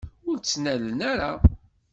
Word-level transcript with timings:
Ur 0.29 0.35
tt-ttnalen 0.37 0.99
ara. 1.11 1.31